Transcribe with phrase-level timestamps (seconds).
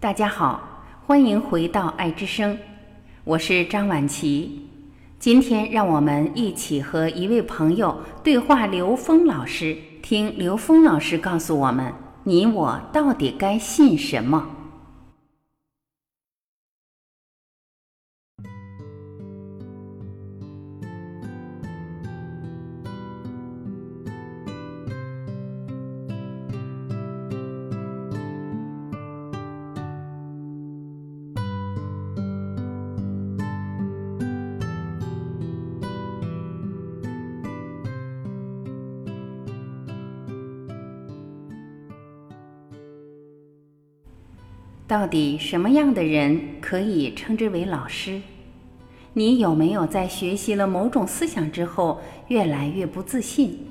[0.00, 2.56] 大家好，欢迎回到爱之声，
[3.24, 4.64] 我是张婉琪。
[5.18, 11.92] 今天让我们一起和一位朋友对话刘峰老师，听刘峰老师告诉我们：
[12.22, 14.46] 你我到底该信什么？
[44.88, 48.22] 到底什么样的人可以称之为老师？
[49.12, 53.66] 你有没有在学习了某种思想之后，越来越不自信？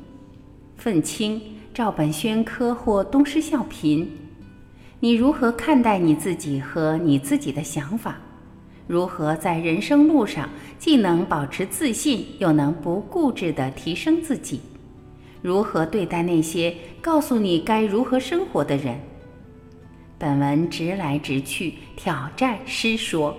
[0.75, 1.41] 愤青、
[1.73, 4.05] 照本宣科或东施效颦？
[4.99, 8.19] 你如何看待你自己和你自己的想法？
[8.85, 10.47] 如何在人生路上
[10.77, 14.59] 既能保持自信，又能不固执地提升自己？
[15.41, 18.99] 如何对待那些告诉你该如何生活的人？
[20.19, 23.37] 本文直来直去，挑战师说。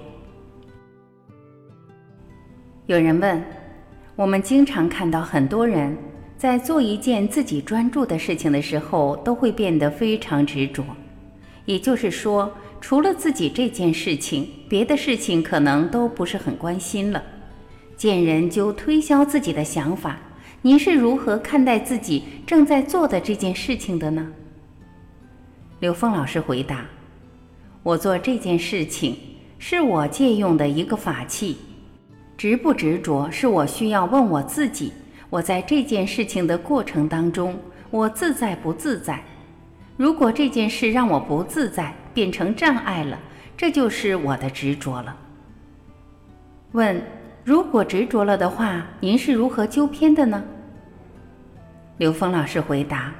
[2.86, 3.42] 有人问：
[4.14, 5.96] 我们经常看到很多人
[6.36, 10.84] 在做一件自己专注的事情的时候，都会变得非常执着。
[11.64, 17.20] 也就是说，除了自己这件事情，别的事情可能都不是很关心了。
[17.96, 20.16] 见人就推销自己的想法。
[20.62, 24.32] 您是如何看待自己正在做的这件事情的呢？
[25.80, 26.84] 刘峰老师回答
[27.84, 29.16] ：“我做这件事情
[29.60, 31.56] 是我借用的一个法器，
[32.36, 34.92] 执不执着是我需要问我自己。
[35.30, 37.56] 我在这件事情的过程当中，
[37.90, 39.22] 我自在不自在？
[39.96, 43.16] 如果这件事让我不自在，变成障碍了，
[43.56, 45.16] 这就是我的执着了。
[46.72, 47.00] 问：
[47.44, 50.42] 如果执着了的话，您是如何纠偏的呢？”
[51.98, 53.12] 刘峰老师回答：“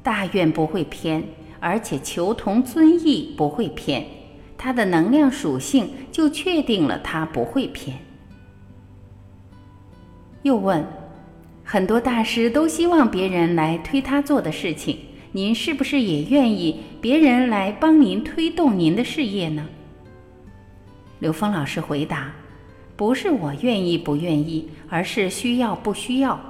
[0.00, 1.20] 大愿不会偏。”
[1.60, 4.04] 而且求同尊异不会偏，
[4.56, 7.98] 它的能量属性就确定了它不会偏。
[10.42, 10.86] 又问，
[11.64, 14.96] 很多大师都希望别人来推他做的事情，
[15.32, 19.66] 您是不是也愿意别人来帮您推动您的事业呢？
[21.18, 22.32] 刘峰老师回答：
[22.96, 26.40] 不是我愿意不愿意，而是需要不需要。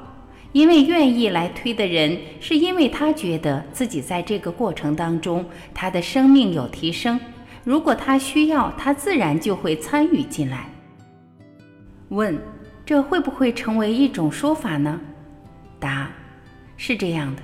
[0.53, 5.44] 因为愿意来推的人，是因为他觉得自己在这个过程当中，
[5.75, 7.20] 他的生命有提升。
[7.64, 10.70] 如果他需要，他自然就会参与进来。
[12.08, 12.38] 问：
[12.87, 14.98] 这会不会成为一种说法呢？
[15.78, 16.10] 答：
[16.78, 17.42] 是这样的。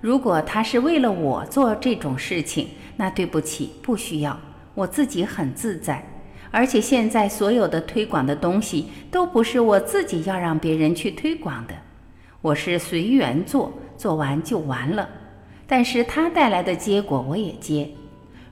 [0.00, 2.66] 如果他是为了我做这种事情，
[2.96, 4.36] 那对不起，不需要，
[4.74, 6.04] 我自己很自在。
[6.50, 11.74] 而且现在所有的推广的东西，都不是我自己要让别人去推广的。
[12.42, 15.08] 我是随缘做，做完就完了。
[15.66, 17.88] 但是它带来的结果我也接。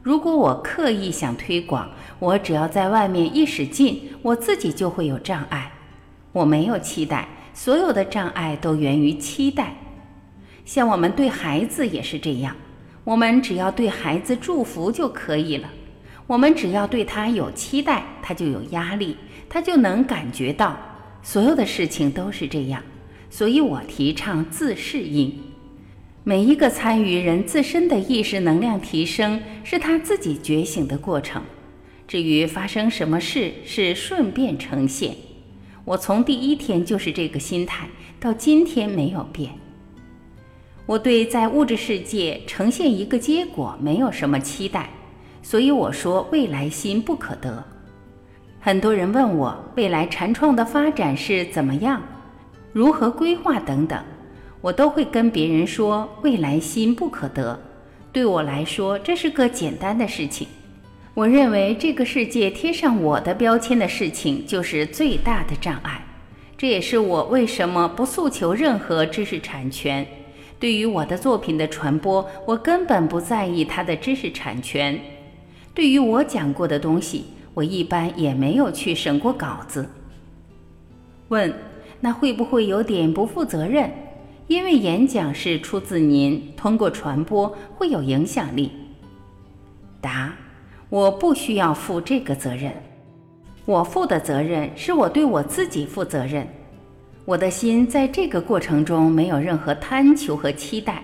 [0.03, 5.73] 如果我刻意想推广，我只要在外面一使劲，我自己就会有障碍。
[6.33, 9.75] 我没有期待，所有的障碍都源于期待。
[10.65, 12.55] 像我们对孩子也是这样，
[13.05, 15.69] 我们只要对孩子祝福就可以了。
[16.27, 19.17] 我们只要对他有期待，他就有压力，
[19.49, 20.77] 他就能感觉到。
[21.23, 22.83] 所有的事情都是这样。
[23.31, 25.33] 所以我提倡自适应。
[26.25, 31.43] 每一个参与人自身的意识能量提升，是他自己觉醒的过程。
[32.07, 35.15] 至于发生什么事，是顺便呈现。
[35.85, 37.89] 我从第一天就是这个心态，
[38.21, 39.53] 到今天没有变。
[40.85, 44.91] 我对在物质世界呈现一个结果没有什么期待，
[45.43, 47.65] 所以我说未来心不可得。
[48.61, 52.03] 很多人问我未来禅创的发展是怎么样？
[52.73, 53.99] 如何规划等等，
[54.61, 57.59] 我都会跟别人说未来心不可得。
[58.13, 60.47] 对我来说，这是个简单的事情。
[61.15, 66.05] 我认为这个世界贴上我的标签的事情就是最大的障碍。
[66.57, 70.07] 这也是我为什么不诉求任何知识产权。
[70.61, 75.01] 对于我的作品的传播，我根本不在意它的知识产权。
[75.73, 77.25] 对于我讲过的东西，
[77.55, 79.89] 我一般也没有去审过稿子。
[81.29, 81.53] 问。
[82.01, 83.91] 那会不会有点不负责任？
[84.47, 88.73] 因为演讲是出自您，通过传播会有影响力。
[90.01, 90.33] 答：
[90.89, 92.73] 我不需要负这个责任，
[93.65, 96.47] 我负的责任是我对我自己负责任。
[97.25, 101.03] 我的心在这个过程中没有任何贪求和期待，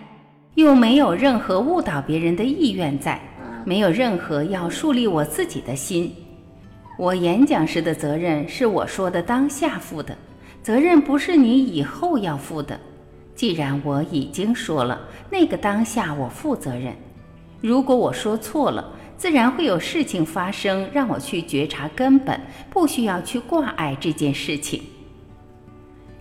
[0.54, 3.20] 又没有任何误导别人的意愿在。
[3.66, 6.14] 没有任何要树立我自己的心。
[6.98, 10.14] 我演讲时的责任是我说的当下负的，
[10.64, 12.80] 责任不是你以后要负的。
[13.34, 16.96] 既然我已经说了，那个当下我负责任。
[17.60, 22.40] 如果我说错了，自然会有事情发生，让我去觉察根本，
[22.70, 24.80] 不需要去挂碍这件事情。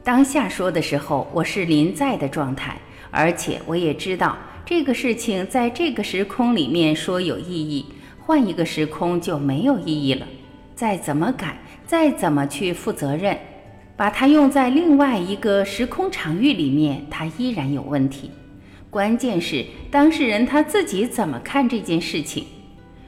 [0.04, 2.78] 当下说的时候，我是临在的状态，
[3.12, 7.86] 而且我也知道这个事情在这个时空里面说有意义，
[8.20, 10.28] 换一个时空就没有意义了。
[10.76, 13.38] 再怎么改，再怎么去负责任，
[13.96, 18.32] 把它用在另外一个时空场域里面，它依然有问题。
[18.90, 22.46] 关键是当事人他自己怎么看这件事情。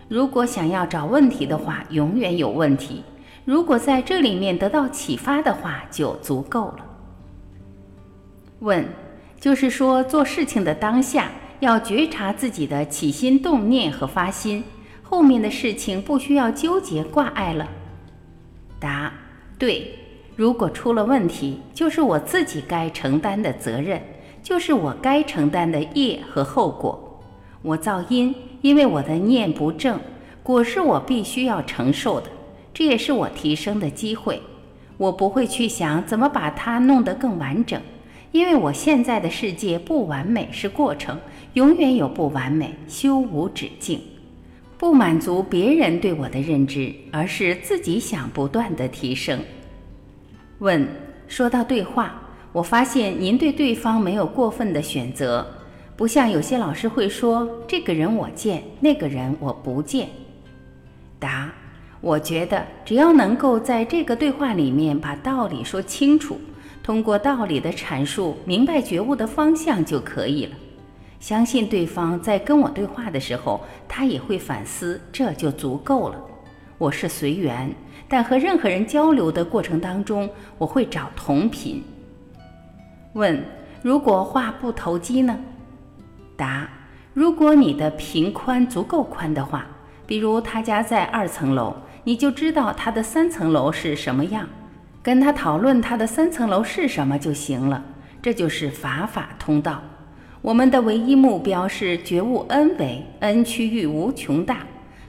[0.07, 3.03] 如果想要找问题的话，永远有问题；
[3.43, 6.85] 如果在这里面得到启发的话，就足够了。
[8.59, 8.87] 问，
[9.39, 14.63] 就是说做事情的当下要觉察自己的起心动念和发心，
[15.03, 17.67] 后面的事情不需要纠结挂碍了。
[18.79, 19.11] 答，
[19.59, 20.04] 对。
[20.35, 24.01] 如果出了问题，就是我自己该承担的责任，
[24.43, 27.21] 就是我该承担的业和后果。
[27.61, 28.33] 我造因。
[28.61, 29.99] 因为我的念不正，
[30.41, 32.27] 果是我必须要承受的，
[32.73, 34.41] 这也是我提升的机会。
[34.97, 37.79] 我不会去想怎么把它弄得更完整，
[38.31, 41.19] 因为我现在的世界不完美是过程，
[41.53, 44.01] 永远有不完美，修无止境。
[44.79, 49.39] 不满足别人对我的认知，而是自己想不断的提升。
[50.59, 50.87] 问：
[51.27, 52.21] 说到对话，
[52.51, 55.45] 我发现您对对方没有过分的选择。
[55.97, 60.07] 不像有些老师会说：“这个人我见，那个人我不见。”
[61.19, 61.49] 答：
[62.01, 66.37] 我觉得只要能够在这个对话里面把道理说清楚，
[66.83, 70.55] 通过道理的阐述明白觉悟的方向就可以了。
[71.19, 76.21] 相信对方在跟我对话的时候，他也会反思，这就足够了。
[76.77, 77.73] 我是随缘，
[78.07, 81.83] 但和任何人交流的过程当中，我会找同频。
[83.13, 83.43] 问：
[83.81, 85.39] 如果话不投机呢？
[86.37, 86.69] 答：
[87.13, 89.65] 如果你的频宽足够宽的话，
[90.05, 94.47] 比如他家在二层楼，你就知道他的三层楼是什么样，
[95.01, 97.83] 跟他讨论他的三层楼是什么就行了。
[98.21, 99.81] 这就是法法通道。
[100.41, 104.59] 我们的唯一目标是觉悟 n 维 n 区域无穷大，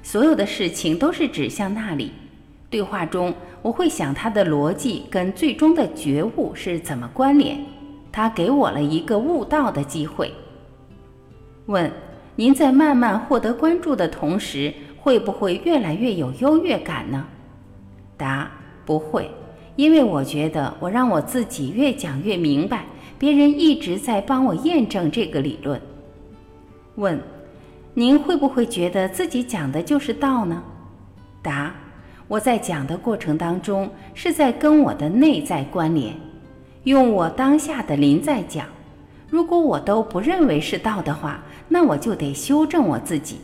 [0.02, 2.12] 所有的事情都是指向那里。
[2.68, 3.32] 对话中，
[3.62, 7.58] 我会想他的逻辑跟最终的觉悟是怎么关联。
[8.10, 10.32] 他给我了一个悟道的机会。
[11.66, 11.90] 问：
[12.34, 17.26] 您在慢慢获得关注的同时，会不会越来越有优越感呢？
[18.16, 18.50] 答：
[18.84, 19.30] 不会，
[19.76, 22.86] 因为我觉得我让我自己越讲越明白，
[23.18, 25.80] 别人一直在帮我验证这个理论。
[26.96, 27.20] 问：
[27.94, 30.62] 您会不会觉得自己讲的就是道呢？
[31.42, 31.74] 答：
[32.28, 36.12] 我在讲的过程当中是在跟我的内在关联，
[36.84, 38.66] 用我当下的临在讲。
[39.30, 43.38] 如果我都不认为是道的话，那我就得修正我自己。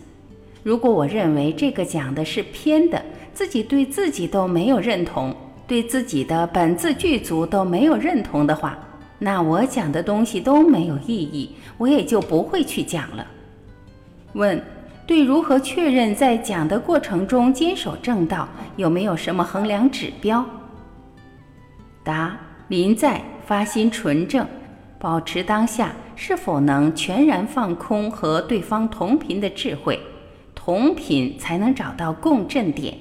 [0.62, 3.02] 如果我认为这个讲的是偏的，
[3.32, 5.35] 自己对自己都没有认同，
[5.67, 8.78] 对自己的本自具足都没有认同的话，
[9.19, 13.26] 那我讲的东西都没有意义，我也就不会去讲了。
[14.35, 14.61] 问：
[15.12, 20.42] 对如何确认在讲的过程中坚守正道，有没有什么衡量指标？
[22.02, 22.35] 答：
[22.69, 24.49] 临在，发心纯正。
[24.99, 30.00] 保持当下，是否能全然放空和对方同频的智慧？
[30.54, 32.97] 同频才能找到共振点。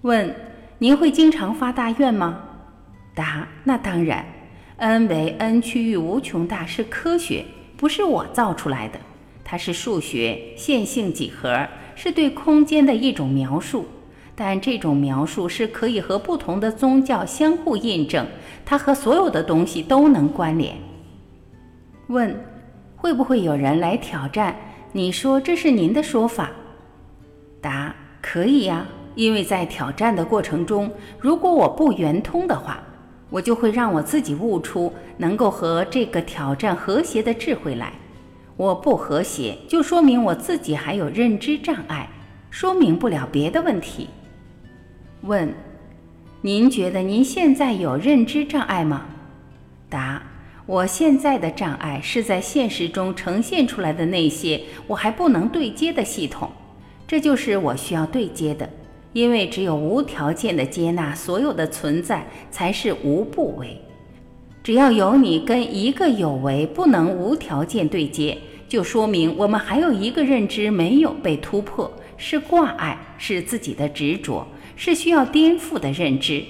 [0.00, 0.34] 问：
[0.78, 2.40] 您会经常发大愿吗？
[3.14, 4.24] 答：那当然。
[4.78, 7.44] n 为 n 区域无穷大是科学，
[7.76, 8.98] 不是我造出来的，
[9.50, 11.66] 它是数学线性几何，
[11.96, 13.84] 是对空间的一种描述。
[14.36, 18.24] 但这种描述是可以和不同的宗教相互印证，
[18.64, 20.76] 它和所有的东西都能关联。
[22.06, 22.32] 问：
[22.94, 24.54] 会不会有人来挑战？
[24.92, 26.52] 你说这是您的说法？
[27.60, 27.92] 答：
[28.22, 30.88] 可以呀，因为在挑战的过程中，
[31.18, 32.80] 如果我不圆通的话，
[33.28, 37.92] 我就会让我自己悟出能够和这个挑战和谐的智慧来。
[38.60, 42.06] 我不和谐，就说明我自己还有认知障碍，
[42.50, 44.06] 说明不了别的问题。
[45.22, 45.50] 问：
[46.42, 49.06] 您觉得您现在有认知障碍吗？
[49.88, 50.22] 答：
[50.66, 56.50] 我现在的障碍是在现实中呈现出来的那些我还不能对接的系统，
[57.08, 58.68] 这就是我需要对接的。
[59.14, 63.80] 因为只有无条件的接纳所有的存在，才是无不为。
[64.62, 68.36] 只要有你跟一个有为不能无条件对接，
[68.70, 74.46] 就说明我们还有一个认知没有被突破，是挂碍，是自己的执着，
[74.76, 76.40] 是需要颠覆的认知。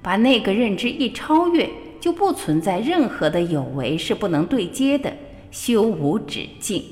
[0.00, 1.68] 把那个认知一超越，
[1.98, 5.12] 就不存在任何的有为是不能对接的，
[5.50, 6.84] 修无止境。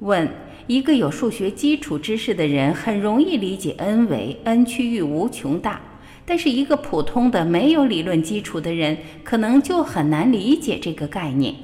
[0.00, 0.28] 问：
[0.66, 5.80] 一个有数学基础知识的人很容易理解 n 为 n 区域无穷大，
[6.26, 11.54] 但是一个普通的没有理论基础的人，可能就很难理解这个概念。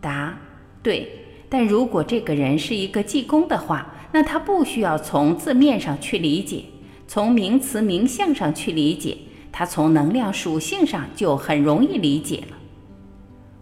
[0.00, 0.34] 答。
[0.82, 1.10] 对，
[1.48, 6.64] 但如果这个人是一个济公的话，那他不需要从字面上去理解，
[7.06, 9.16] 从名词名相上去理解，
[9.52, 12.56] 他从能量属性上就很容易理解了。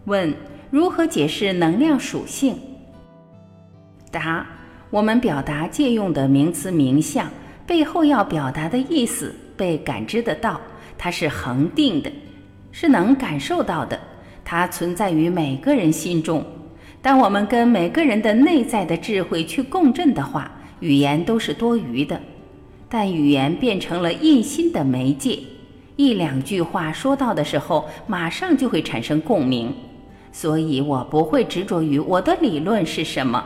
[0.04, 0.32] 问：
[0.70, 2.56] 如何解释能量属性？
[4.12, 4.46] 答：
[4.90, 7.28] 我们表达借用的名词名相
[7.66, 10.60] 背后要表达的意思被感知得到，
[10.96, 12.12] 它是恒定的，
[12.70, 13.98] 是能感受到的，
[14.44, 16.44] 它存在于每个人心中。
[17.06, 22.20] 当我们跟每个人的内在的智慧去共振的话，语言都是多余的。
[22.88, 25.38] 但语言变成了印心的媒介，
[25.94, 29.72] 一两句话说到的时候，马上就会产生共鸣。
[30.32, 33.40] 所以我不会执着于我的理论是什么，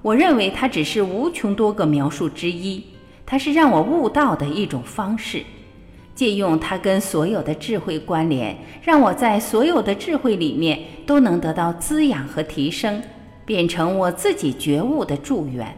[0.00, 2.84] 我认为它只是无穷多个描述之一，
[3.26, 5.42] 它是让我悟道的一种方式。
[6.14, 13.02] 借用它跟所有的智慧关联，让我在所有的智慧里面都能得到滋养和提升，
[13.44, 15.76] 变成我自己觉悟的助缘。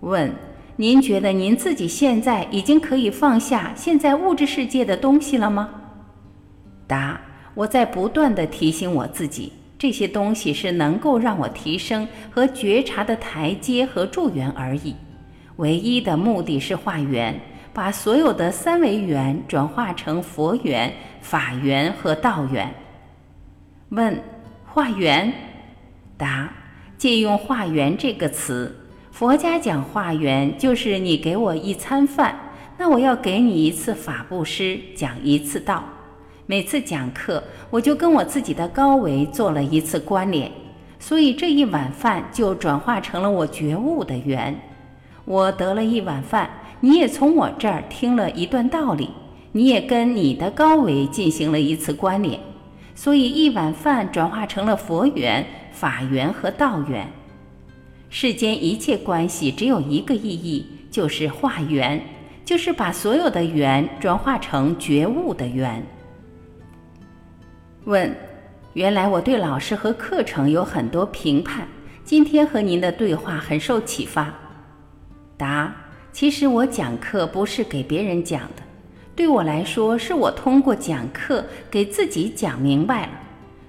[0.00, 0.30] 问：
[0.76, 5.70] 您觉得您自己现在已经可以放下现在物质世界的东西了吗？
[6.86, 7.20] 答：
[7.54, 14.94] 我在不断的提醒我自己，这些东西是能够让我提升和觉察的台阶和助缘而已，
[15.56, 17.40] 唯一的目的是化缘。
[17.76, 20.90] 把所有的三维缘转化成佛缘、
[21.20, 22.74] 法缘和道缘。
[23.90, 24.18] 问：
[24.64, 25.30] 化缘？
[26.16, 26.50] 答：
[26.96, 28.74] 借用“化缘”这个词，
[29.10, 32.34] 佛家讲化缘，就是你给我一餐饭，
[32.78, 35.84] 那我要给你一次法布施，讲一次道。
[36.46, 40.50] 每次讲课，我就跟我自己的高维做了一次关联，
[40.98, 44.58] 所以这一碗饭就转化成了我觉悟的缘。
[45.26, 46.48] 我得了一碗饭。
[46.80, 49.10] 你也从我这儿听了一段道理，
[49.52, 52.38] 你也跟你的高维进行了一次关联，
[52.94, 57.10] 所以一碗饭转化成了佛缘、法缘和道缘。
[58.10, 62.00] 世间一切关系只有一个意义，就是化缘，
[62.44, 65.82] 就是把所有的缘转化成觉悟的缘。
[67.84, 68.14] 问：
[68.74, 71.66] 原来我对老师和课程有很多评判，
[72.04, 74.32] 今天和您的对话很受启发。
[75.38, 75.74] 答。
[76.16, 78.62] 其实我讲课不是给别人讲的，
[79.14, 83.10] 对我来说，是我通过讲课给自己讲明白了。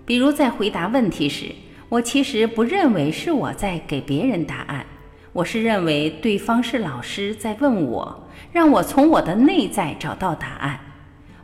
[0.06, 1.48] 比如在回答问题时，
[1.90, 4.86] 我其实不认为是我在给别人答案，
[5.34, 10.80] 我是认为对方是老师在问我，让我从我的内在找到答案。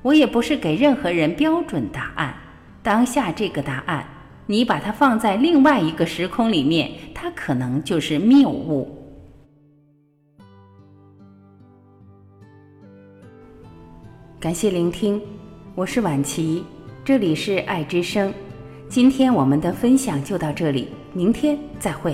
[0.03, 2.33] 我也不是给任何人标准答案，
[2.81, 4.07] 当下这个答案，
[4.45, 9.02] 你把它放在另外一个时空里面，它可能就是谬误。
[14.43, 15.21] 感谢聆听，
[15.73, 16.65] 我是婉琪，
[17.05, 18.33] 这里是爱之声。
[18.89, 22.13] 今天我们的分享就到这里，明天再会。